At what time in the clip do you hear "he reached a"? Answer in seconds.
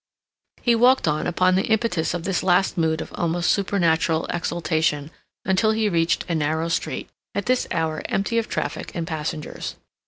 5.73-6.33